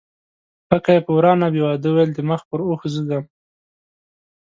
پکه 0.67 0.91
یې 0.95 1.01
په 1.05 1.11
وراه 1.17 1.37
نه 1.41 1.47
بیوه، 1.53 1.71
دې 1.83 1.89
ویل 1.93 2.11
د 2.15 2.19
مخ 2.29 2.41
پر 2.49 2.59
اوښ 2.67 2.81
زه 2.93 3.01
ځم 3.07 3.23